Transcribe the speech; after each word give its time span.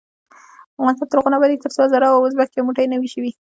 افغانستان 0.79 1.07
تر 1.09 1.17
هغو 1.17 1.31
نه 1.31 1.37
ابادیږي، 1.37 1.61
ترڅو 1.63 1.79
هزاره 1.85 2.07
او 2.11 2.21
ازبک 2.27 2.49
یو 2.51 2.65
موټی 2.67 2.85
نه 2.91 2.97
وي 3.01 3.09
شوي. 3.13 3.31